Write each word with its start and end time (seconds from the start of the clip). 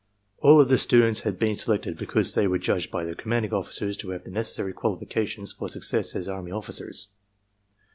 All 0.39 0.59
of 0.59 0.67
the 0.67 0.79
students 0.79 1.19
had 1.19 1.37
been 1.37 1.55
selected 1.55 1.95
because 1.95 2.33
they 2.33 2.47
were 2.47 2.57
judged 2.57 2.89
by 2.89 3.03
their 3.05 3.13
commanding 3.13 3.53
officers 3.53 3.95
to 3.97 4.09
have 4.09 4.23
the 4.23 4.31
necessary 4.31 4.73
qualifications 4.73 5.53
for 5.53 5.69
success 5.69 6.15
as 6.15 6.27
army 6.27 6.49
ofiicers. 6.49 7.09